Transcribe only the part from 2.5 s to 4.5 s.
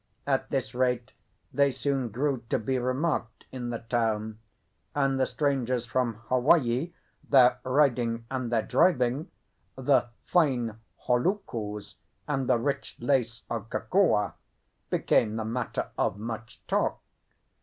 be remarked in the town;